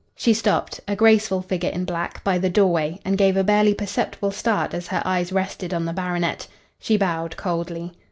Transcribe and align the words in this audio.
She 0.15 0.33
stopped, 0.33 0.79
a 0.87 0.95
graceful 0.95 1.43
figure 1.43 1.69
in 1.69 1.85
black, 1.85 2.23
by 2.23 2.39
the 2.39 2.49
doorway, 2.49 2.99
and 3.05 3.19
gave 3.19 3.37
a 3.37 3.43
barely 3.43 3.75
perceptible 3.75 4.31
start 4.31 4.73
as 4.73 4.87
her 4.87 5.03
eyes 5.05 5.31
rested 5.31 5.75
on 5.75 5.85
the 5.85 5.93
baronet. 5.93 6.47
She 6.79 6.97
bowed 6.97 7.37
coldly. 7.37 7.91